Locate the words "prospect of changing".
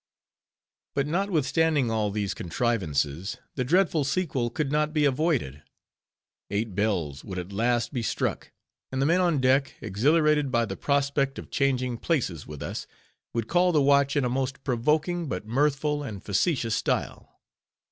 10.75-11.99